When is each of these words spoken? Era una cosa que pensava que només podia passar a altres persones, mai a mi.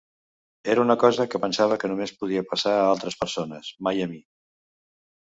Era 0.75 0.81
una 0.83 0.93
cosa 1.01 1.25
que 1.33 1.41
pensava 1.43 1.75
que 1.83 1.89
només 1.91 2.13
podia 2.21 2.43
passar 2.53 2.73
a 2.77 2.87
altres 2.93 3.17
persones, 3.19 3.69
mai 3.89 4.01
a 4.07 4.09
mi. 4.15 4.19